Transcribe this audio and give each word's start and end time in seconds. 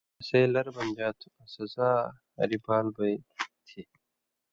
اسے 0.19 0.39
لر 0.53 0.67
بنژا 0.75 1.09
تھو 1.19 1.27
آں 1.41 1.45
سزا 1.55 1.91
ہاریۡ 2.35 2.61
بال 2.65 2.87
بیں 2.95 3.17
تھی۔ 3.67 3.81